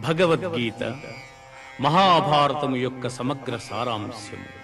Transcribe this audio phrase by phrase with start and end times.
[0.00, 0.96] భగవద్గీత
[1.80, 4.58] మహాభారతము యొక్క సమగ్ర సారాంశము.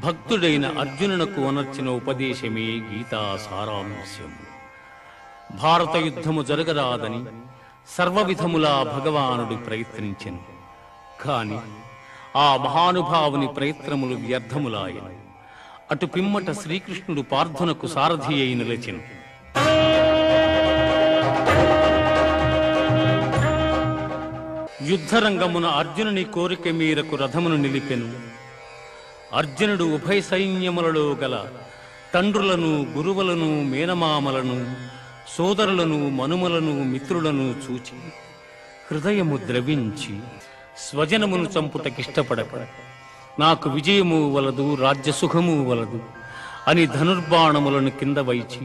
[0.00, 4.52] భక్తుడైన అర్జునునకు అనర్చిన ఉపదేశమే గీతా సారాంశము.
[5.56, 7.24] భారత యుద్ధము జరగరాదని
[7.88, 10.40] సర్వవిధములా భగవానుడు ప్రయత్నించను.
[11.22, 11.58] కాని
[12.36, 15.22] ఆ మహానుభావుని ప్రయత్నములు వ్యర్థములాయను.
[15.90, 19.21] అటు పిమ్మట శ్రీకృష్ణుడు పార్థునకు సారథి అయి నిలచెను.
[24.88, 28.08] యుద్ధరంగమున అర్జునుని కోరిక మేరకు రథమును నిలిపెను.
[29.32, 31.34] అర్జునుడు ఉభయ సైన్యములలో గల
[32.14, 34.56] తండ్రులను గురువులను మేనమామలను
[35.36, 37.96] సోదరులను మనుమలను మిత్రులను చూచి
[38.90, 40.14] హృదయము ద్రవించి
[40.78, 42.54] స్వజనమును చంపుటకిష్టపడక
[43.38, 46.00] నాకు విజయము వలదు రాజ్యసుఖము వలదు
[46.68, 48.62] అని ధనుర్బాణములను కింద వైచి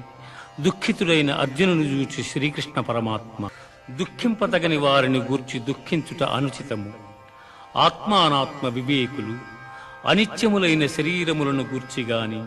[0.61, 3.49] దుఃఖితుడైన అర్జునుని చూచి శ్రీకృష్ణ పరమాత్మ
[3.89, 6.93] దుఃఖింపదగని వారిని గూర్చి దుఃఖించుట అనుచితము.
[7.75, 9.37] ఆత్మానాత్మ వివేకులు
[10.07, 12.43] అనిత్యములైన శరీరములను గూర్చి గాని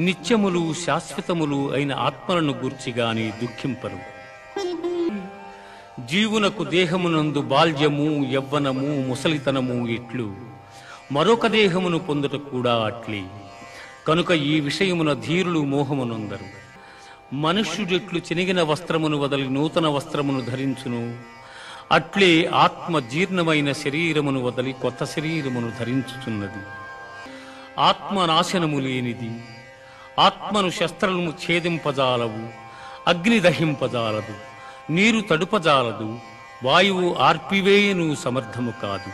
[0.00, 4.14] నిత్యములు శాశ్వతములు అయిన ఆత్మలను గూర్చి గాని దుఃఖింపరు.
[6.06, 10.34] జీవునకు దేహమునందు బాల్యము యవ్వనము ముసలితనము ఇట్లు.
[11.12, 13.24] మరొక దేహమును పొందుట కూడా అట్లే.
[14.08, 16.63] కనుక ఈ విషయమున ధీరులు మోహమునందరు.
[17.32, 21.18] మనుష్యుడెట్లు చినిగిన వస్త్రమును వదలి నూతన వస్త్రమును ధరించును.
[21.92, 26.62] అట్లే ఆత్మ జీర్ణమైన శరీరమును వదలి కొత్త శరీరమును ధరించుచున్నది.
[27.78, 29.44] ఆత్మ నాశనము లేనిది.
[30.18, 32.48] ఆత్మను శస్త్రము ఛేదింపజాలవు.
[33.08, 34.34] అగ్ని దహింపజాలదు.
[34.92, 36.18] నీరు తడుపజాలదు.
[36.64, 39.12] వాయువు ఆర్పివేయను సమర్థము కాదు.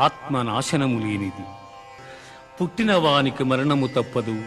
[0.00, 1.44] ఆత్మ నాశనము లేనిది.
[2.62, 4.42] పుట్టిన వానికి మరణము తప్పదు.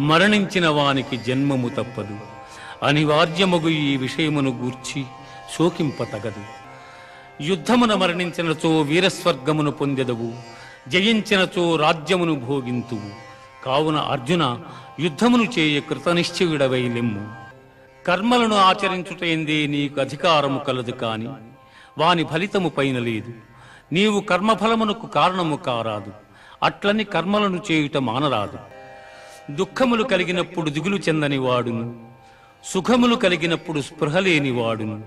[0.00, 2.35] మరణించిన వానికి జన్మము తప్పదు.
[2.86, 5.04] అనివార్యమగు ఈ విషయమును గూర్చి
[5.58, 6.44] శోకింపతగదు.
[7.42, 10.32] యుద్ధమున మరణించినచో వీరస్వర్గమును పొందెదవు
[10.88, 13.10] జయించినచో రాజ్యమును భోగింతువు.
[13.64, 14.60] కావున అర్జున
[15.00, 17.34] యుద్ధమును చేయ కృతనిశ్చయుడవై లెమ్ము
[18.06, 21.28] కర్మలను ఆచరించుటైందే నీకు అధికారము కలదు కాని
[21.98, 23.32] వాని ఫలితము పైన లేదు.
[23.92, 26.12] నీవు కర్మఫలమునకు కారణము కారాదు
[26.62, 28.58] అట్లని కర్మలను చేయుట మానరాదు.
[29.52, 32.15] దుఃఖములు కలిగినప్పుడు దిగులు చెందని వాడును.
[32.66, 35.02] సుఖములు కలిగినప్పుడు స్పృహ లేని వాడును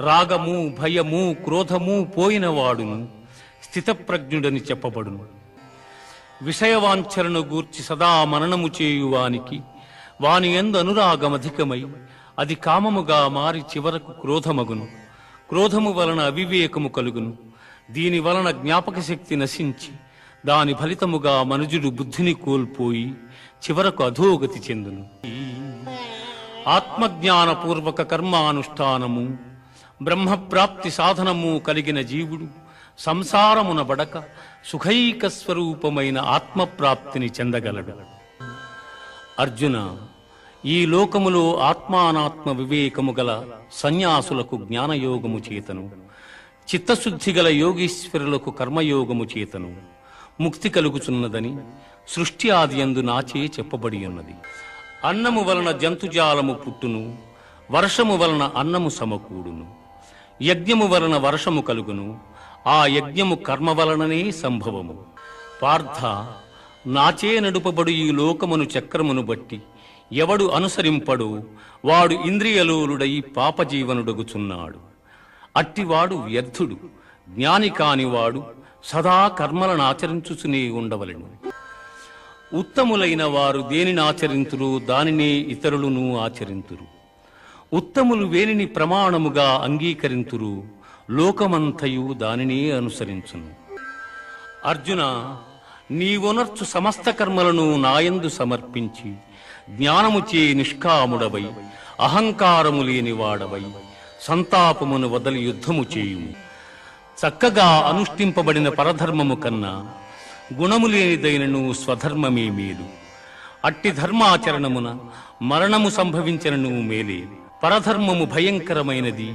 [0.00, 3.08] రాగము భయము క్రోధము పోయినవాడును.
[3.62, 5.24] స్థితప్రజ్ఞుడని చెప్పబడును.
[6.42, 9.60] విషయవాంఛలను గూర్చి సదా మననము చేయువానికి
[10.20, 11.86] వాని ఎందు అనురాగమధికమై
[12.38, 14.88] అది కామముగా మారి చివరకు క్రోధమగును.
[15.48, 17.36] క్రోధము వలన అవివేకము కలుగును.
[17.90, 19.94] దీని వలన జ్ఞాపక శక్తి నశించి
[20.46, 23.08] దాని ఫలితముగా మనుజుడు బుద్ధిని కోల్పోయి
[23.70, 25.06] చివరకు అధోగతి చెందును.
[26.66, 29.38] ఆత్మజ్ఞానపూర్వక కర్మానుష్ఠానము
[30.02, 32.46] బ్రహ్మప్రాప్తి సాధనము కలిగిన జీవుడు
[32.98, 34.16] సంసారమున బడక
[34.64, 37.94] సుఖైక స్వరూపమైన ఆత్మప్రాప్తిని చెందగలడు.
[39.38, 39.98] అర్జున
[40.64, 43.30] ఈ లోకములో ఆత్మానాత్మ వివేకము గల
[43.72, 45.90] సన్యాసులకు జ్ఞానయోగము చేతను
[46.74, 49.70] చిత్తశుద్ధి గల యోగీశ్వరులకు కర్మయోగము చేతను
[50.40, 51.52] ముక్తి కలుగుచున్నదని
[52.08, 54.34] సృష్టి ఆది అందు నాచే చెప్పబడి ఉన్నది
[55.04, 57.18] అన్నము వలన జంతుజాలము పుట్టును
[57.70, 59.74] వర్షము వలన అన్నము సమకూడును.
[60.42, 62.20] యజ్ఞము వలన వర్షము కలుగును
[62.66, 65.04] ఆ యజ్ఞము కర్మ వలననే సంభవము.
[65.62, 66.04] పార్థ
[66.88, 69.62] నాచే నడుపబడు ఈ లోకమును చక్రమును బట్టి
[70.12, 71.44] ఎవడు అనుసరింపడు
[71.84, 74.78] వాడు ఇంద్రియలోలుడై పాపజీవనుడగుచున్నాడు.
[75.56, 76.76] అట్టివాడు వ్యర్థుడు
[77.28, 78.42] జ్ఞాని కానివాడు
[78.84, 81.28] సదా కర్మలను ఆచరించుచునే ఉండవలను.
[82.54, 84.78] ఉత్తములైన వారు దేనిని ఆచరింతురు?
[84.78, 86.84] దానినే ఇతరులను ఆచరింతురు.
[87.76, 90.62] ఉత్తములు వేనిని ప్రమాణముగా అంగీకరింతురు.
[91.10, 93.50] లోకమంతయు దానినే అనుసరించును.
[94.64, 95.34] అర్జున
[95.90, 99.14] నీవొనర్చు సమస్త కర్మలను నాయందు సమర్పించి
[99.70, 101.46] జ్ఞానముచే నిష్కాముడవై
[102.00, 103.62] అహంకారము లేని వాడవై
[104.20, 106.28] సంతాపమును వదలి యుద్ధము చేయుము.
[107.28, 109.92] చక్కగా అనుష్ఠింపబడిన పరధర్మము కన్నా
[110.60, 112.86] గుణము లేనిదైనను స్వధర్మమే మేలు.
[113.64, 114.98] అట్టి ధర్మాచరణమున
[115.42, 117.20] మరణము సంభవించినను మేలే.
[117.62, 119.28] పరధర్మము భయంకరమైనది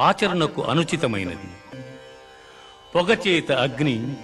[0.00, 1.48] ఆచరణకు అనుచితమైనది.
[2.94, 4.16] పొగచేత అగ్ని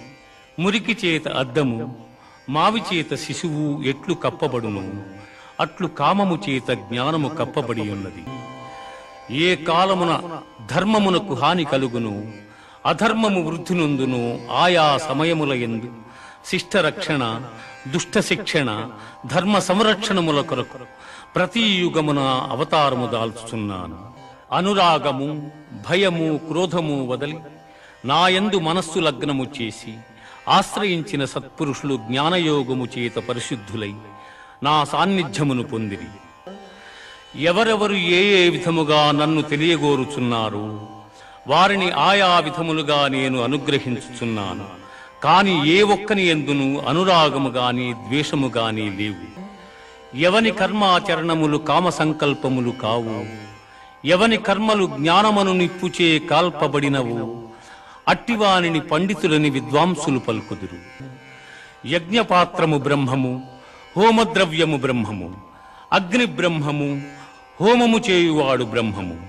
[0.59, 2.05] మురికి చేత అద్దము
[2.49, 5.03] మావి చేత శిశువు ఎట్లు కప్పబడును
[5.59, 8.23] అట్లు కామము చేత జ్ఞానము కప్పబడి ఉన్నది
[9.35, 10.39] ఏ కాలమున
[10.71, 12.33] ధర్మమునకు హాని కలుగును
[12.85, 15.89] అధర్మము వృద్ధినందును ఆయా సమయముల ఎందు
[16.45, 17.41] శిష్టరక్షణ
[17.87, 18.89] దుష్ట శిక్షణ
[19.25, 20.77] ధర్మ సంరక్షణముల కొరకు
[21.35, 22.19] ప్రతి యుగమున
[22.51, 24.13] అవతారము దాల్చుచున్నాను.
[24.51, 25.51] అనురాగము
[25.89, 27.39] భయము క్రోధము వదలి
[28.05, 29.97] నాయందు మనస్సు లగ్నము చేసి
[30.49, 33.93] ఆశ్రయించిన సత్పురుషులు జ్ఞానయోగము చేత పరిశుద్ధులై
[34.63, 36.09] నా సాన్నిధ్యమును పొందిరి.
[37.43, 40.87] ఎవరెవరు ఏ ఏ విధముగా నన్ను తెలియగోరుచున్నారు
[41.47, 44.84] వారిని ఆయా విధములుగా నేను అనుగ్రహించుచున్నాను.
[45.25, 46.81] కాని ఏ ఒక్కని ఎందును?
[46.87, 49.41] అనురాగము గాని ద్వేషము గాని లేవు.
[50.17, 53.25] ఎవని కర్మాచరణములు కామ సంకల్పములు కావు.
[54.07, 57.47] ఎవని కర్మలు జ్ఞానమను నిప్పుచే కాల్పబడినవు.
[58.07, 61.05] అట్టివానిని పండితులని విద్వాంసులు పలుకుదురు.
[61.87, 63.41] యజ్ఞపాత్రము బ్రహ్మము
[63.97, 65.37] హోమద్రవ్యము బ్రహ్మము
[65.93, 67.01] అగ్ని బ్రహ్మము
[67.61, 69.27] హోమము చేయువాడు బ్రహ్మము.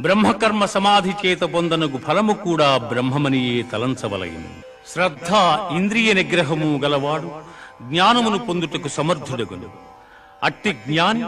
[0.00, 4.73] బ్రహ్మకర్మ సమాధి చేత పొందనకు ఫలము కూడా బ్రహ్మమనియే తలంచవలయను.
[4.92, 5.32] శ్రద్ధ
[5.74, 7.30] ఇంద్రియ నిగ్రహము గలవాడు
[7.82, 9.68] జ్ఞానమును పొందుటకు సమర్థుడగును.
[10.42, 11.24] అట్టి జ్ఞాని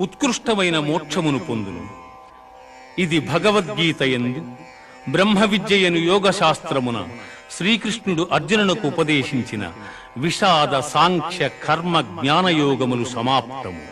[0.00, 1.88] ఉత్కృష్టమైన మోక్షమును పొందును.
[2.98, 4.42] ఇది భగవద్గీత ఎందు
[5.08, 7.08] బ్రహ్మ విద్యయను యోగ శాస్త్రమున
[7.56, 9.72] శ్రీకృష్ణుడు అర్జునునకు ఉపదేశించిన
[10.16, 13.84] విషాద సాంఖ్య కర్మ జ్ఞానయోగములు సమాప్తము.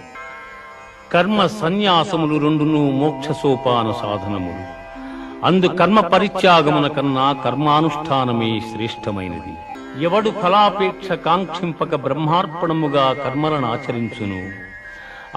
[1.12, 4.79] కర్మ సన్యాసములు రెండును మోక్ష సోపాన సాధనములు.
[5.44, 9.52] అందు కర్మ పరిత్యాగమున కన్నా కర్మానుష్ఠానమే శ్రేష్టమైనది.
[10.04, 14.50] ఎవడు ఫలాపేక్ష కాంక్షింపక బ్రహ్మార్పణముగా కర్మలను ఆచరించును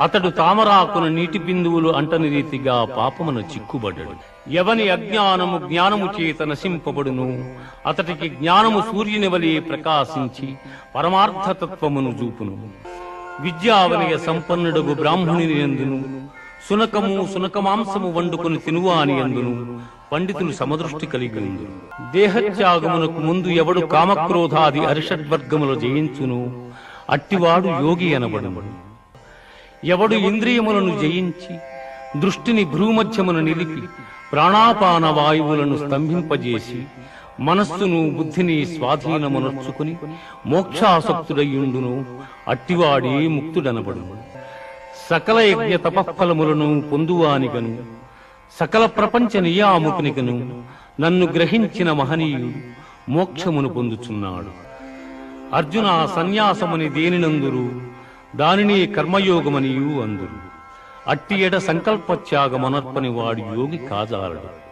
[0.01, 4.13] అతడు తామరాకున నీటి బిందువులు అంటని రీతిగా పాపమున చిక్కుబడ్డడు
[4.49, 7.55] ఎవని అజ్ఞానము జ్ఞానము చేత నశింపబడును
[7.85, 10.55] అతడికి జ్ఞానము సూర్యుని వలె ప్రకాశించి
[10.95, 12.69] పరమార్థతత్వమును చూపును.
[13.39, 16.22] విద్యావనియ సంపన్నుడగు బ్రాహ్మణుని ఎందును
[16.69, 19.81] సునకము సునకమాంసము వండుకొని తినువాని ఎందును?
[20.11, 21.65] పండితులు సమదృష్టి కలిగి ఉంది
[22.19, 26.71] దేహత్యాగమునకు ముందు ఎవడు కామక్రోధాది అరిషడ్వర్గములు జయించును?
[27.09, 28.71] అట్టివాడు యోగి అనబడబడు
[29.87, 31.53] ఎవడు ఇంద్రియములను జయించి
[32.19, 33.81] దృష్టిని భ్రూమధ్యమున నిలిపి
[34.31, 36.83] ప్రాణాపాన వాయువులను స్తంభింపజేసి
[37.39, 39.97] మనస్సును బుద్ధిని స్వాధీనమునర్చుకుని
[40.45, 42.05] మోక్షాసక్తుడయ్యుండును
[42.47, 44.22] అట్టివాడే ముక్తుడనబడును.
[45.09, 47.77] సకల యజ్ఞ తపఫలములను పొందువానిగను.
[48.59, 50.63] సకల ప్రపంచ నియాముకునిగను
[51.01, 52.51] నన్ను గ్రహించిన మహనీయుడు
[53.11, 54.51] మోక్షమును పొందుచున్నాడు.
[55.55, 57.81] అర్జున సన్యాసముని దేనినందురు?
[58.37, 60.53] దానిని కర్మయోగమనియు అందురు.
[61.07, 64.63] అట్టి ఎడ సంకల్పత్యాగమనర్పని వాడు యోగి కాజాలడు.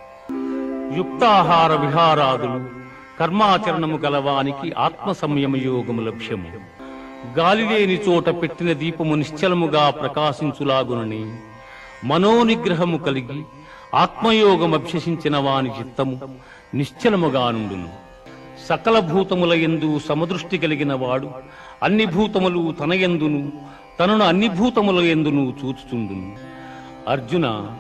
[0.98, 2.66] యుక్తాహార విహారాదులు
[3.20, 6.71] కర్మాచరణము గలవానికి ఆత్మ సంయమ యోగము లక్ష్యము
[7.38, 11.36] గాలిలేని చోట పెట్టిన దీపము నిశ్చలముగా ప్రకాశించులాగునని
[12.04, 13.44] మనోనిగ్రహము కలిగి
[13.96, 16.20] ఆత్మయోగం అభ్యసించిన వాని చిత్తము
[16.74, 17.90] నిశ్చలముగా నుండును.
[18.70, 21.32] సకల భూతముల యందు సమదృష్టి కలిగిన వాడు
[21.84, 23.52] అన్ని భూతములు తన యందును
[24.00, 26.36] తనను అన్ని భూతముల ఎందును చూచుచుండును.
[27.08, 27.78] అర్జున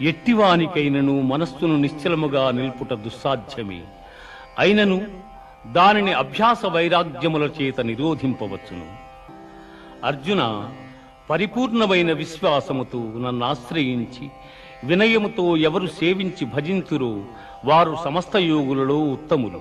[0.00, 3.80] ఎట్టివానికైనను మనస్సును నిశ్చలముగా నిల్పుట దుస్సాధ్యమే.
[4.58, 5.00] అయినను
[5.66, 8.86] దానిని అభ్యాస వైరాగ్యముల చేత నిరోధింపవచ్చును.
[10.06, 10.70] అర్జున
[11.30, 14.30] పరిపూర్ణమైన విశ్వాసముతో నన్ను ఆశ్రయించి
[14.84, 17.22] వినయముతో ఎవరు సేవించి భజింతురో
[17.64, 19.60] వారు సమస్త యోగులలో ఉత్తములు.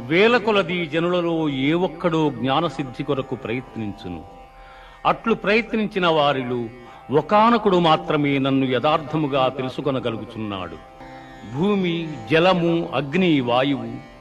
[0.00, 4.24] వేల కొలది జనులలో ఏ ఒక్కడో జ్ఞానసిద్ధి కొరకు ప్రయత్నించును.
[5.06, 6.64] అట్లు ప్రయత్నించిన వారిలో
[7.16, 10.76] ఒకానకుడు మాత్రమే నన్ను యథార్థముగా తెలుసుకొనగలుగుచున్నాడు.
[11.56, 14.11] భూమి జలము అగ్ని వాయువు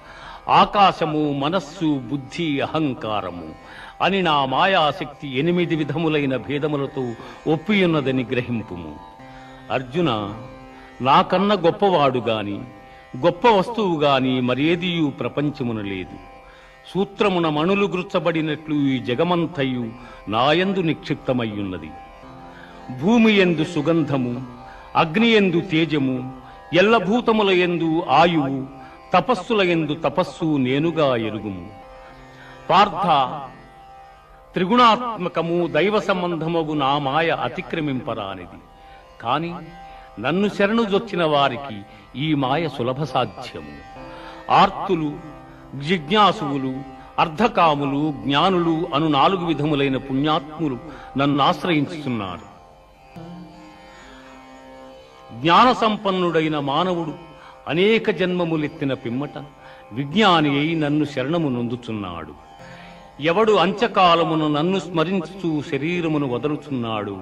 [0.49, 3.55] ఆకాశము మనస్సు బుద్ధి అహంకారము.
[4.01, 7.13] అని నా మాయాశక్తి ఎనిమిది విధములైన భేదములతో
[7.53, 8.95] ఒప్పియున్నదని గ్రహింపుము.
[9.71, 10.33] అర్జున
[11.01, 12.61] నాకన్న గొప్పవాడు గాని
[13.17, 16.31] గొప్ప వస్తువు గాని మరేదియు ప్రపంచమున లేదు.
[16.93, 19.91] సూత్రమున మణులు గుర్చబడినట్లు ఈ జగమంతయు
[20.29, 21.89] నాయందు నిక్షిప్తమయ్యున్నది.
[23.01, 24.45] భూమి ఎందు సుగంధము
[24.95, 26.33] అగ్ని ఎందు తేజము
[26.73, 28.80] ఎల్లభూతముల ఎందు ఆయువు
[29.13, 31.69] తపస్సుల ఎందు తపస్సు నేనుగా ఎరుగుము.
[32.69, 33.07] పార్థ
[34.53, 38.59] త్రిగుణాత్మకము దైవ సంబంధమగు నా మాయ అతిక్రమింపరానిది.
[39.21, 39.55] కాని
[40.19, 41.81] నన్ను శరణు జొచ్చిన వారికి
[42.15, 43.75] ఈ మాయ సులభ సాధ్యము.
[44.51, 45.13] ఆర్తులు
[45.79, 46.73] జిజ్ఞాసువులు
[47.19, 50.77] అర్ధకాములు జ్ఞానులు అను నాలుగు విధములైన పుణ్యాత్ములు
[51.17, 52.47] నన్ను ఆశ్రయించుతున్నారు
[55.41, 57.30] జ్ఞాన సంపన్నుడైన మానవుడు
[57.71, 59.37] అనేక జన్మములెత్తిన పిమ్మట
[59.91, 62.33] విజ్ఞాని అయి నన్ను శరణము నొందుచున్నాడు.
[63.21, 67.15] ఎవడు అంచకాలమును నన్ను స్మరించుచూ శరీరమును వదలుచున్నాడు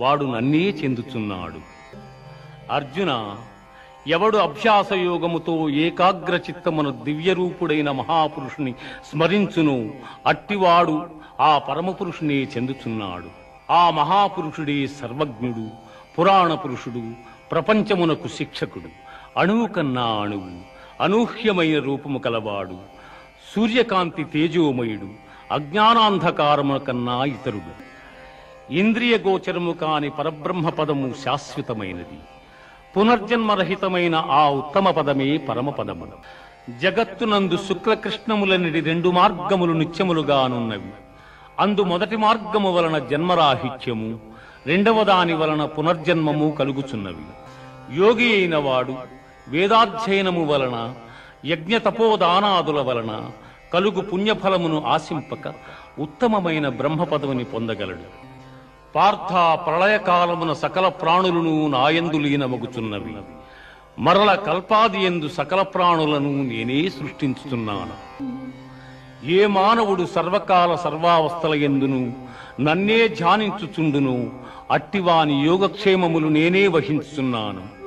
[0.00, 1.60] వాడు నన్నే చెందుచున్నాడు.
[2.72, 3.36] అర్జున
[4.06, 8.74] ఎవడు అభ్యాసయోగముతో ఏకాగ్ర చిత్తమును దివ్యరూపుడైన మహాపురుషుని
[9.10, 9.90] స్మరించును
[10.26, 11.06] అట్టివాడు
[11.40, 13.30] ఆ పరమపురుషునే చెందుచున్నాడు.
[13.72, 15.68] ఆ మహాపురుషుడే సర్వజ్ఞుడు
[16.18, 17.02] పురాణ పురుషుడు
[17.50, 19.07] ప్రపంచమునకు శిక్షకుడు.
[19.38, 20.50] అణువు కన్నా అణువు
[21.02, 22.76] అనూహ్యమైన రూపము కలవాడు
[23.56, 25.08] సూర్యకాంతి తేజోమయుడు
[25.52, 27.72] అజ్ఞానాంధకారము కన్నా ఇతరుడు.
[28.72, 32.18] ఇంద్రియ గోచరము కాని పరబ్రహ్మ పదము శాశ్వతమైనది.
[32.96, 36.08] పునర్జన్మరహితమైన ఆ ఉత్తమ పదమే పరమపదము
[36.82, 40.92] జగత్తునందు శుక్లకృష్ణములనిటి రెండు మార్గములు నిత్యములుగానున్నవి.
[41.58, 44.18] అందు మొదటి మార్గము వలన జన్మరాహిత్యము
[44.66, 47.26] రెండవ దాని వలన పునర్జన్మము కలుగుచున్నవి.
[47.96, 49.17] యోగి అయిన వాడు
[49.52, 50.94] వేదాధ్యయనము వలన
[51.44, 53.12] యజ్ఞ తపోదానాదుల వలన
[53.74, 55.52] కలుగు పుణ్యఫలమును ఆశింపక
[55.98, 58.06] ఉత్తమమైన బ్రహ్మపదవిని పొందగలడు.
[58.94, 59.32] పార్థ
[59.66, 63.14] ప్రళయకాలమున సకల ప్రాణులను నాయందు లీనమగుచున్నవి.
[63.98, 67.96] మరల కల్పాది ఎందు సకల ప్రాణులను నేనే సృష్టించుతున్నాను
[69.30, 72.00] ఏ మానవుడు సర్వకాల సర్వావస్థల ఎందును
[72.60, 74.14] నన్నే ధ్యానించుచుండును
[74.70, 77.77] అట్టివాని యోగక్షేమములు నేనే వహించుచున్నాను.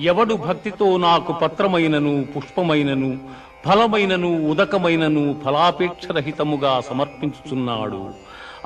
[0.00, 3.18] ఎవడు భక్తితో నాకు పత్రమైనను పుష్పమైనను
[3.64, 8.10] ఫలమైనను ఉదకమైనను ఫలాపేక్షరహితముగా సమర్పించుచున్నాడు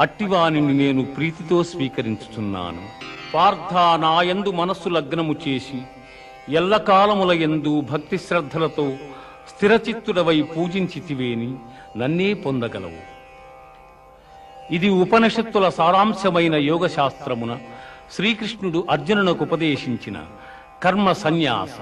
[0.00, 2.82] అట్టివానిని నేను ప్రీతితో స్వీకరించుచున్నాను.
[3.34, 5.78] పార్థ నాయందు మనస్సు లగ్నము చేసి
[6.48, 8.92] ఎల్లకాలముల యందు భక్తి శ్రద్ధలతో
[9.50, 11.50] స్థిరచిత్తుడవై పూజించితివేని
[11.96, 13.02] నన్నే పొందగలవు.
[14.74, 17.58] ఇది ఉపనిషత్తుల సారాంశమైన యోగశాస్త్రమున
[18.14, 20.18] శ్రీకృష్ణుడు అర్జునునకు ఉపదేశించిన
[20.82, 21.76] కర్మ సన్యాస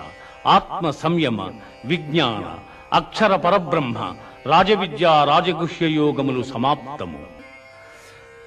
[0.47, 1.41] ఆత్మ సంయమ
[1.85, 2.59] విజ్ఞాన
[2.93, 7.21] అక్షర పరబ్రహ్మ రాజవిద్యా రాజగుహ్య యోగములు సమాప్తము.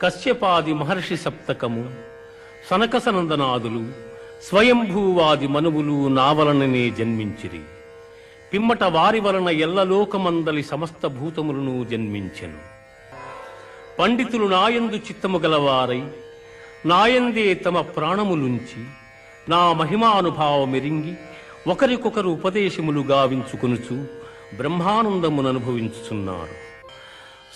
[0.02, 1.90] కశ్యపాది మహర్షి సప్తకము
[2.70, 3.84] సనకసనందనాదులు
[4.50, 7.62] స్వయంభూవాది మనువులు నావలననే జన్మించిరి.
[8.54, 12.60] పిమ్మట వారి వలన ఎల్లలోకమందలి సమస్త భూతములను జన్మించెను.
[14.00, 16.04] పండితులు నాయందు చిత్తము గలవారై
[16.86, 18.82] నాయందే తమ ప్రాణములుంచి
[19.50, 21.14] నా మహిమానుభావమెరింగి
[21.68, 24.08] ఒకరికొకరు ఉపదేశములు గావించుకొనుచు
[24.58, 26.68] బ్రహ్మానందమును అనుభవించుచున్నారు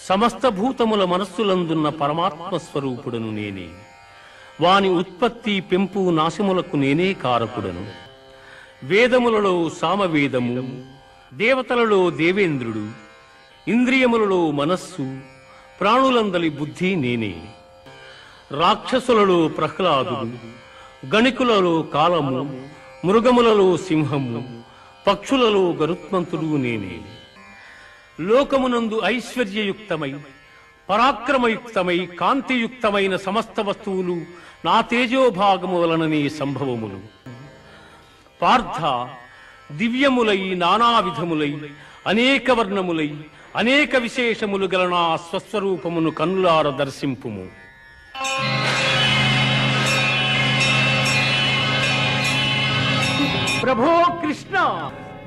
[0.10, 3.67] సమస్త భూతముల మనస్సులందున్న పరమాత్మ స్వరూపుడను నేనే.
[4.62, 7.88] వాని ఉత్పత్తి పెంపు నాశములకు నేనే కారకుడను.
[8.83, 10.83] వేదములలో సామవేదము
[11.33, 12.88] దేవతలలో దేవేంద్రుడు
[13.67, 15.19] ఇంద్రియములలో మనస్సు
[15.79, 17.36] ప్రాణులందలి బుద్ధి నేనే.
[18.51, 20.61] రాక్షసులలో ప్రహ్లాదుడు
[21.05, 22.67] గణికులలో కాలము
[23.05, 24.63] మృగములలో సింహము
[25.08, 27.01] పక్షులలో గరుత్మంతుడు నేనే.
[28.24, 30.15] లోకమునందు ఐశ్వర్యయుక్తమై
[30.89, 34.22] పరాక్రమయుక్తమై కాంతియుక్తమైన సమస్త వస్తువులు
[34.65, 37.00] నా తేజోభాగము వలననే సంభవములు.
[38.41, 38.79] పార్థ
[39.77, 41.60] దివ్యములై నానావిధములై
[42.08, 43.15] అనేక వర్ణములై
[43.55, 47.48] అనేక విశేషములు గల నా స్వస్వరూపమును కన్నులార దర్శింపుము.
[53.62, 53.91] ప్రభో
[54.22, 54.58] కృష్ణ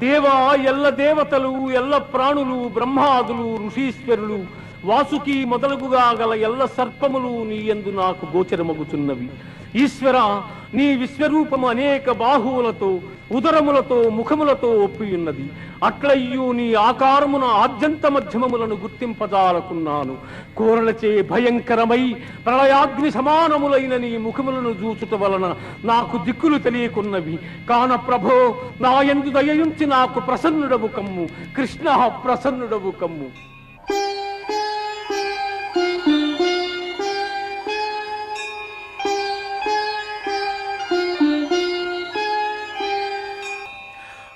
[0.01, 4.39] దేవా ఎల్ల దేవతలు ఎల్ల ప్రాణులు బ్రహ్మాదులు ఋషీశ్వరులు
[4.85, 9.29] వాసుకి మొదలగుగా గల ఎల్ల సర్పములు నీ యందు నాకు గోచరమగుచున్నవి.
[9.77, 10.43] ఈశ్వర
[10.75, 13.01] నీ విశ్వరూపము అనేక బాహువులతో
[13.33, 15.51] ఉదరములతో ముఖములతో ఒప్పియున్నది.
[15.85, 20.17] అట్లయ్యు నీ ఆకారమున ఆద్యంత మధ్యమములను గుర్తింపజాలకున్నాను.
[20.57, 27.39] కోరలచే భయంకరమై ప్రళయాగ్ని సమానములైన నీ ముఖములను చూచుట వలన నాకు దిక్కులు తెలియకున్నవి.
[27.71, 31.29] కాన ప్రభో నా ఎందు దయయుంచి నాకు ప్రసన్నుడవు కమ్ము.
[31.57, 33.27] కృష్ణ ప్రసన్నుడవు కమ్ము.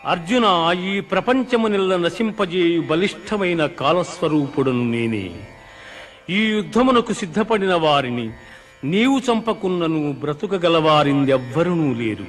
[0.08, 5.30] అర్జున ఈ ప్రపంచము నిల్ల నశింపజేయు బలిష్టమైన కాలస్వరూపుడను నేనే.
[6.30, 8.30] ఈ యుద్ధమునకు సిద్ధపడిన వారిని
[8.84, 12.26] నీవు చంపకున్నను బ్రతుకగలవారిందెవ్వరునూ లేరు.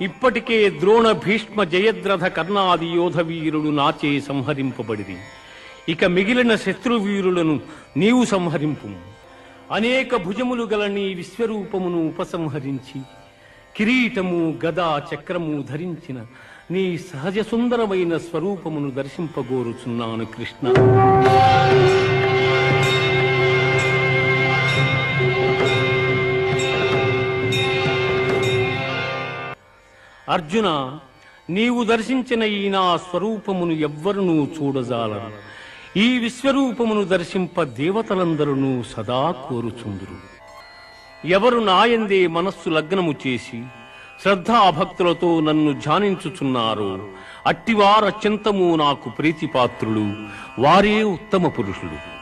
[0.00, 5.16] ఇప్పటికే ద్రోణ భీష్మ జయద్రథ కర్ణాది యోధవీరుడు నాచే సంహరింపబడి
[5.88, 7.60] ఇక మిగిలిన శత్రువీరులను
[7.96, 8.88] నీవు సంహరింపు.
[9.74, 13.02] అనేక భుజములు గల నీ విశ్వరూపమును ఉపసంహరించి
[13.76, 16.26] కిరీటము గదా చక్రము ధరించిన
[16.72, 20.64] నీ సహజ సుందరమైన స్వరూపమును దర్శింపగోరుచున్నాను కృష్ణ.
[30.28, 30.68] అర్జున
[31.50, 35.32] నీవు దర్శించిన ఈ నా స్వరూపమును ఎవ్వరునూ చూడజాలరు.
[35.98, 38.56] ఈ విశ్వరూపమును దర్శింప దేవతలందరూ
[38.96, 40.18] సదా కోరుచుందురు.
[41.28, 43.60] ఎవరు నాయందే మనస్సు లగ్నము చేసి
[44.20, 47.08] శ్రద్ధాభక్తులతో నన్ను ధ్యానించుచున్నారో.
[47.46, 50.12] అట్టివారత్యంతము నాకు ప్రీతిపాత్రులు
[50.60, 52.12] వారే ఉత్తమ పురుషుడు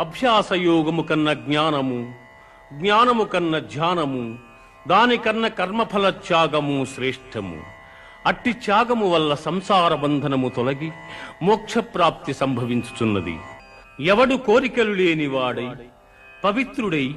[0.00, 2.14] అభ్యాస యోగము కన్న జ్ఞానము
[2.72, 4.38] జ్ఞానము కన్న ధ్యానము
[4.88, 7.62] దానికన్న కర్మఫల త్యాగము శ్రేష్టము.
[8.26, 10.92] అట్టి త్యాగము వల్ల సంసార బంధనము తొలగి
[11.42, 13.38] మోక్షప్రాప్తి సంభవించుచున్నది.
[14.00, 15.68] ఎవడు కోరికలు లేనివాడై
[16.44, 17.14] పవిత్రుడై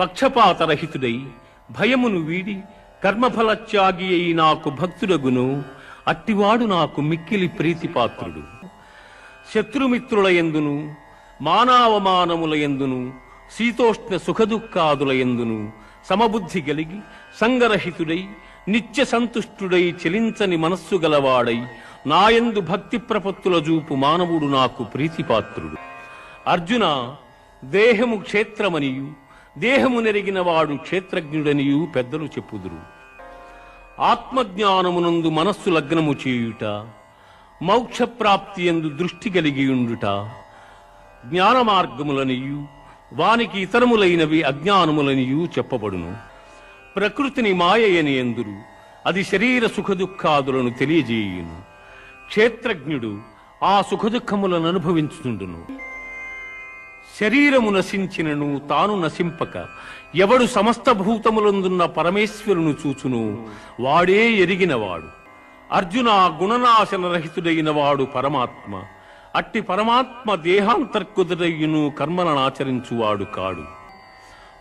[0.00, 1.26] పక్షపాతరహితుడై
[1.70, 2.60] భయమును వీడి
[3.04, 5.64] కర్మఫలత్యాగి అయి నాకు భక్తుడగును.
[6.08, 8.42] అట్టివాడు నాకు మిక్కిలి ప్రీతిపాత్రుడు.
[9.54, 10.94] శత్రుమిత్రుల ఎందును
[11.42, 13.12] మానావమానముల ఎందును
[13.58, 15.72] శీతోష్ణ సుఖదుఖాదుల ఎందును
[16.10, 16.98] సమబుద్ధి గలిగి
[17.40, 18.24] సంగరహితుడై
[18.68, 21.58] నిత్య సంతుష్టుడై చెలించని మనస్సు గలవాడై
[22.06, 25.76] నాయందు భక్తి ప్రపత్తుల చూపు మానవుడు నాకు ప్రీతిపాత్రుడు.
[26.50, 27.16] అర్జున
[27.64, 29.23] దేహము క్షేత్రమనియు
[29.58, 32.78] దేహము నెరిగిన వాడు క్షేత్రజ్ఞుడనియు పెద్దలు చెప్పుదురు.
[34.02, 36.64] ఆత్మజ్ఞానమునందు మనస్సు లగ్నము చేయుట
[37.62, 40.06] మోక్షప్రాప్తి ఎందు దృష్టి కలిగి ఉండుట
[41.26, 42.66] జ్ఞాన మార్గములనియు
[43.12, 46.16] వానికి ఇతరములైనవి అజ్ఞానములనియు చెప్పబడును.
[46.96, 48.54] ప్రకృతిని మాయయని ఎందురు
[49.06, 51.62] అది శరీర సుఖదుఖాదులను తెలియజేయును.
[52.26, 53.18] క్షేత్రజ్ఞుడు
[53.62, 55.66] ఆ సుఖదుఖములను అనుభవించుతుండును
[57.20, 59.66] శరీరము నశించినను తాను నశింపక
[60.14, 63.46] ఎవడు సమస్త భూతములందున్న పరమేశ్వరును చూచును
[63.80, 65.04] వాడే ఎరిగినవాడు.
[65.72, 68.82] అర్జున గుణనాశనరహితుడైన వాడు పరమాత్మ.
[69.34, 73.64] అట్టి పరమాత్మ దేహాంతర్కుదుడయ్యును కర్మలనాచరించువాడు కాడు.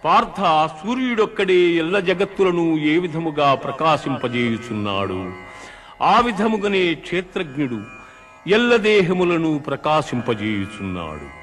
[0.05, 5.31] పార్థ సూర్యుడొక్కడే ఎల్ల జగత్తులను ఏ విధముగా ప్రకాశింపజేయుచున్నాడు?
[6.03, 7.79] ఆ విధముగానే క్షేత్రజ్ఞుడు
[8.47, 11.42] ఎల్ల దేహములను ప్రకాశింపజేయుచున్నాడు.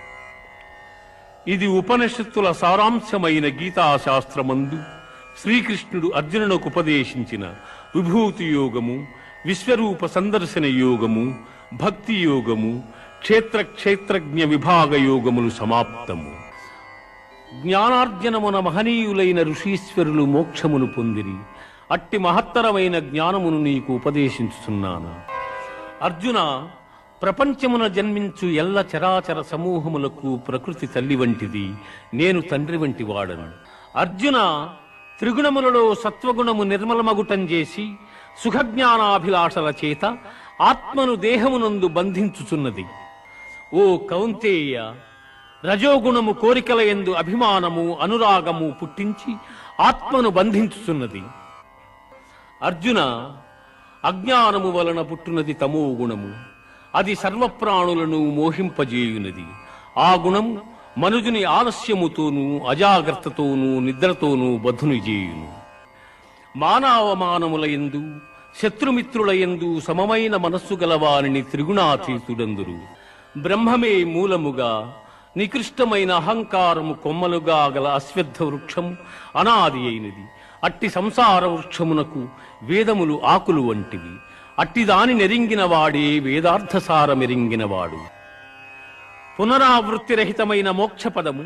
[1.48, 4.78] ఇది ఉపనిషత్తుల సారాంశమైన గీతాశాస్త్రమందు
[5.42, 7.44] శ్రీకృష్ణుడు అర్జునునకు ఉపదేశించిన
[7.96, 9.06] విభూతి యోగము
[9.46, 11.38] విశ్వరూప సందర్శన యోగము
[11.74, 12.82] భక్తి యోగము
[13.20, 16.32] క్షేత్ర క్షేత్రజ్ఞ విభాగ యోగములు సమాప్తము.
[17.62, 21.36] జ్ఞానార్జనమున మహనీయులైన ఋషీశ్వరులు మోక్షమును పొందిరి.
[21.92, 25.14] అట్టి మహత్తరమైన జ్ఞానమును నీకు ఉపదేశించుతున్నాను
[26.04, 26.68] అర్జున
[27.22, 31.74] ప్రపంచమున జన్మించు ఎల్ల చరాచర సమూహములకు ప్రకృతి తల్లి వంటిది
[32.14, 33.48] నేను తండ్రి వంటి వాడను.
[33.96, 34.38] అర్జున
[35.18, 37.92] త్రిగుణములలో సత్వగుణము నిర్మలమగుటం చేసి
[38.44, 40.04] సుఖజ్ఞానాభిలాషల చేత
[40.60, 42.84] ఆత్మను దేహమునందు బంధించుచున్నది.
[43.74, 44.92] ఓ కౌంతేయ
[45.64, 49.34] రజోగుణము కోరికల ఎందు అభిమానము అనురాగము పుట్టించి
[49.80, 51.22] ఆత్మను బంధించుచున్నది.
[52.62, 53.00] అర్జున
[54.04, 56.49] అజ్ఞానము వలన పుట్టునది తమో గుణము
[56.94, 59.44] అది సర్వప్రాణులను మోహింపజేయునది.
[59.98, 60.60] ఆ గుణం
[60.98, 65.52] మనుజుని ఆలస్యముతోనూ అజాగ్రత్తతోనూ నిద్రతోనూ బధుని చేయును
[66.56, 72.78] మానవమానముల శత్రుమిత్రులయందు శత్రుమిత్రుల సమమైన మనస్సు గలవారిని త్రిగుణాతీతుడందురు.
[73.40, 74.92] బ్రహ్మమే మూలముగా
[75.36, 78.96] నికృష్టమైన అహంకారము కొమ్మలుగా గల అశ్వద్ధ వృక్షము
[79.36, 80.26] అనాది అయినది.
[80.64, 82.28] అట్టి సంసార వృక్షమునకు
[82.62, 84.16] వేదములు ఆకులు వంటివి.
[84.58, 85.64] అట్టి దాని నెరింగిన
[86.20, 87.98] వేదార్థసారమెరింగినవాడు.
[89.40, 91.44] పునరావృత్తిరహితమైన మోక్షపదము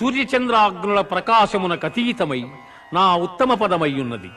[0.00, 2.44] సూర్యచంద్రాగ్నుల ప్రకాశమునకతీతమై
[2.92, 4.30] నా ఉత్తమ పదమయ్యున్నది.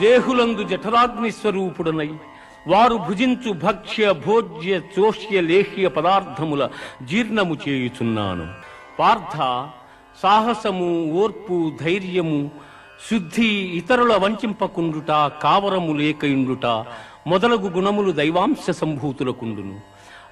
[0.00, 2.10] దేహులందు జఠరాగ్ని స్వరూపుడనై
[2.66, 6.68] వారు భుజించు భక్ష్య భోజ్య చోష్య లేహ్య పదార్థముల
[7.02, 8.48] జీర్ణము చేయుచున్నాను.
[8.98, 9.36] పార్థ
[10.22, 12.50] సాహసము ఓర్పు ధైర్యము
[13.10, 15.10] శుద్ధి ఇతరుల వంచింపకుండుట
[15.42, 16.66] కావరము లేకయుండుట
[17.26, 19.80] మొదలగు గుణములు దైవాంశ సంభూతులకుండును.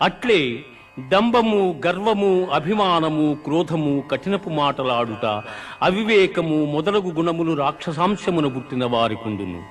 [0.02, 0.64] అట్లే
[1.08, 5.42] డంబము గర్వము అభిమానము క్రోధము కఠినపు మాటలాడుట
[5.82, 9.64] అవివేకము మొదలగు గుణములు రాక్షసాంశమున పుట్టిన వారికుండును.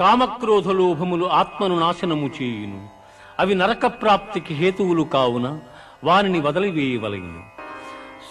[0.00, 2.88] కామక్రోధ లోభములు ఆత్మను నాశనము చేయును.
[3.38, 5.58] అవి నరక ప్రాప్తికి హేతువులు కావున
[6.04, 7.42] వారిని వదిలివేయవలయును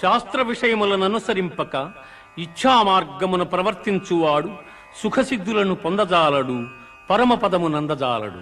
[0.01, 1.91] శాస్త్ర విషయములను అనుసరింపక
[2.39, 4.49] ఇచ్ఛామార్గమున ప్రవర్తించువాడు
[5.03, 6.67] సుఖసిద్ధులను పొందజాలడు
[7.09, 8.41] పరమపదము నందజాలడు.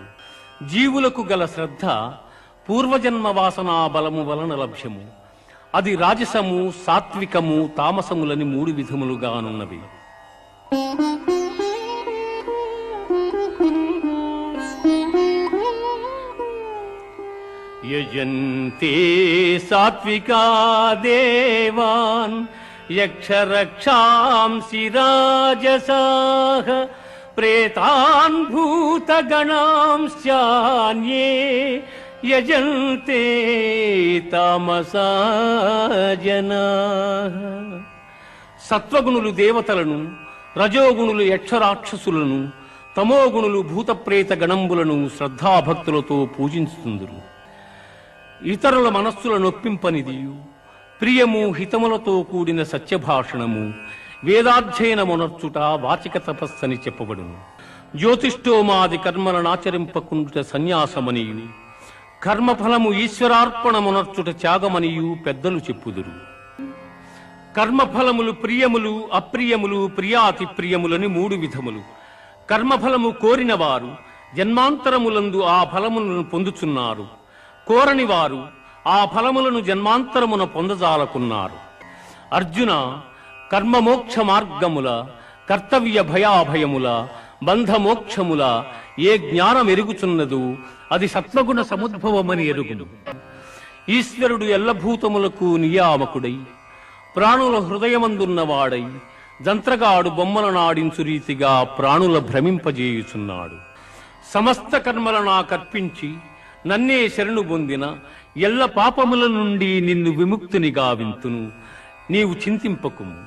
[0.67, 1.85] జీవులకు గల శ్రద్ధ
[2.69, 5.07] పూర్వజన్మ వాసనా బలము వలన లభ్యము.
[5.75, 9.79] అది రాజసము సాత్వికము తామసములని మూడు విధములుగానున్నవి.
[17.95, 18.95] యజంతే
[19.69, 20.41] సాత్వికా
[21.01, 22.56] దేవాన్
[22.91, 26.67] యక్షరక్షాంసి రాజసాహ
[27.37, 29.53] ప్రేతాన్ భూతగణాంశాన్యే
[32.25, 33.23] యజంతే
[34.31, 35.07] తామసా
[36.23, 37.35] జనాః
[38.69, 39.99] సత్వగుణులు దేవతలను
[40.57, 42.39] రజోగుణులు యక్షరాక్షసులను
[42.97, 47.17] తమోగుణులు భూతప్రేత గణంబులను శ్రద్ధాభక్తులతో పూజించుతుందరు.
[48.45, 50.17] ఇతరుల మనస్సుల నొప్పింపనిది
[51.01, 53.73] ప్రియము హితములతో కూడిన సత్యభాషణము
[54.23, 57.37] వేదాధ్యయనమునర్చుట వాచిక తపస్సని చెప్పబడును.
[57.97, 61.41] జ్యోతిష్ఠోమాది కర్మలనాచరింపకుండుట సన్యాసమనియు
[62.23, 66.11] కర్మఫలము ఈశ్వరార్పణమునర్చుట త్యాగమనియు పెద్దలు చెప్పుదురు.
[67.57, 71.81] కర్మఫలములు ప్రియములు అప్రియములు ప్రియాతి ప్రియములని మూడు విధములు.
[72.49, 73.95] కర్మఫలము కోరినవారు
[74.37, 77.07] జన్మాంతరములందు ఆ ఫలములను పొందుచున్నారు.
[77.67, 81.57] కోరనివారు ఆ ఫలములను జన్మాంతరమున పొందజాలకున్నారు.
[82.33, 83.01] అర్జున
[83.51, 84.89] కర్మమోక్ష మార్గముల
[85.49, 87.07] కర్తవ్య భయాభయముల
[87.43, 88.63] బంధమోక్షముల
[88.99, 90.57] ఏ జ్ఞానం ఎరుగుచున్నదు
[90.91, 92.85] అది సత్వగుణ సముద్భవమని ఎరుగును.
[93.91, 96.35] ఈశ్వరుడు ఎల్లభూతములకు నియామకుడై
[97.15, 98.85] ప్రాణుల హృదయమందున్నవాడై
[99.41, 103.57] జంత్రగాడు బొమ్మల నాడించు రీతిగా ప్రాణుల భ్రమింపజేయుచున్నాడు.
[104.33, 106.09] సమస్త కర్మలనా కర్పించి
[106.67, 107.85] నన్నే శరణు పొందిన
[108.37, 111.51] ఎల్ల పాపముల నుండి నిన్ను విముక్తునిగా వింతును
[112.11, 113.23] నీవు చింతింపకుము.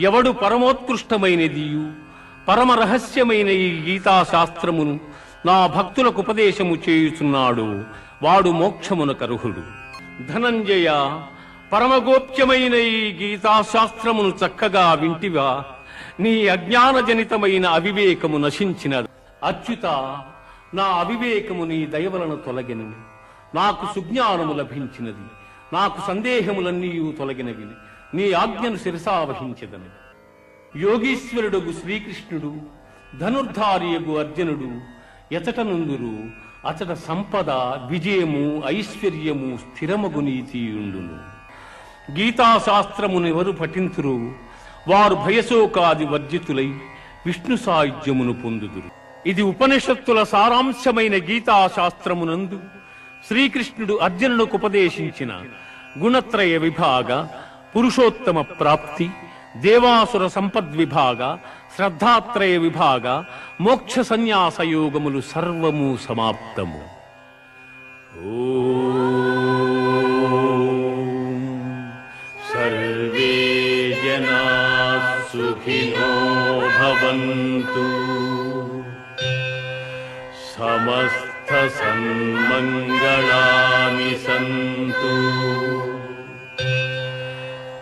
[0.00, 1.92] ఎవడు పరమోత్కృష్టమైనదియు
[2.48, 5.00] పరమ రహస్యమైన ఈ గీతా శాస్త్రమును
[5.46, 7.84] నా భక్తులకు ఉపదేశము చేయుచున్నాడు
[8.22, 9.62] వాడు మోక్షమునకర్హుడు
[10.32, 10.90] ధనంజయ
[11.72, 15.64] పరమగోప్యమైన ఈ గీతా శాస్త్రమును చక్కగా వింటివా
[16.20, 19.08] నీ అజ్ఞానజనితమైన అవివేకము నశించినది.
[19.42, 19.86] అచ్యుత
[20.74, 23.03] నా అవివేకము నీ దయవలన తొలగెను.
[23.54, 25.24] నాకు సుజ్ఞానము లభించినది.
[25.72, 27.66] నాకు సందేహములన్నీ తొలగినవి.
[28.16, 29.90] నీ ఆజ్ఞను శిరసావహించదని
[30.80, 32.56] యోగీశ్వరుడు శ్రీకృష్ణుడు
[33.18, 34.94] ధనుర్ధారియగు అర్జునుడు
[35.34, 37.50] ఎచట నుందురు అచట సంపద
[37.90, 41.18] విజయము ఐశ్వర్యము స్థిరమగు నీతియుండును.
[42.20, 44.32] గీతాశాస్త్రమును ఎవరు పఠింతురు?
[44.88, 46.66] వారు భయశోకాది వర్జితులై
[47.26, 48.90] విష్ణు సాయుధ్యమును పొందుదురు.
[49.28, 52.60] ఇది ఉపనిషత్తుల సారాంశమైన గీతాశాస్త్రమునందు
[53.28, 55.42] శ్రీకృష్ణుడు అర్జునులకు ఉపదేశించిన
[55.98, 57.26] గుణత్రయ విభాగ
[57.76, 59.10] పురుషోత్తమ ప్రాప్తి
[59.56, 61.36] దేవాసుర సంపద్విభాగ
[61.76, 63.24] శ్రద్ధాత్రయ విభాగ
[63.60, 66.82] మోక్ష సన్యాస యోగములు సర్వము సమాప్తము.
[72.52, 73.34] సర్వే
[74.04, 74.42] జనా
[75.32, 76.10] సుఖినో
[76.78, 77.86] భవంతు.
[80.58, 85.14] సమస్త सन्मङ्गलानि सन्तु।